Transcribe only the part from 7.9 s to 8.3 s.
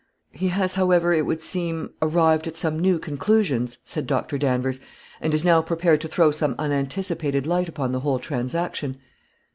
the whole